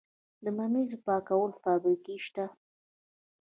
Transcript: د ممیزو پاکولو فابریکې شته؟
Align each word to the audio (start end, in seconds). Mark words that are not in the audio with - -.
د 0.43 0.45
ممیزو 0.57 0.97
پاکولو 1.05 1.59
فابریکې 1.63 2.15
شته؟ 2.25 2.45